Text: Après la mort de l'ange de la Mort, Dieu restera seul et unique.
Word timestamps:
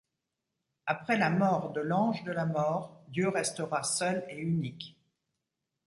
Après 0.87 1.15
la 1.15 1.29
mort 1.29 1.73
de 1.73 1.79
l'ange 1.79 2.23
de 2.23 2.31
la 2.31 2.47
Mort, 2.47 3.03
Dieu 3.09 3.27
restera 3.29 3.83
seul 3.83 4.25
et 4.29 4.35
unique. 4.37 4.97